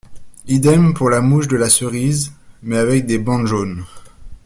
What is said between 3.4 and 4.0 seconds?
jaunes.